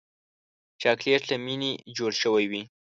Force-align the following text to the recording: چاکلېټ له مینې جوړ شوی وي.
چاکلېټ 0.81 1.23
له 1.31 1.37
مینې 1.45 1.71
جوړ 1.97 2.11
شوی 2.21 2.45
وي. 2.51 2.61